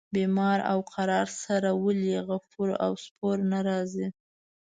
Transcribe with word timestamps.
بیمار 0.15 0.59
او 0.71 0.79
قرار 0.95 1.27
سره 1.41 1.69
ولي 1.83 2.15
غفور 2.29 2.67
او 2.85 2.91
سپور 3.03 3.37
نه 3.51 3.59
راځي. 3.67 4.07